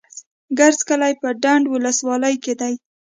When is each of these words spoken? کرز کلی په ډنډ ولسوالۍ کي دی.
کرز 0.57 0.79
کلی 0.89 1.13
په 1.21 1.27
ډنډ 1.41 1.63
ولسوالۍ 1.69 2.35
کي 2.43 2.53
دی. 2.59 2.73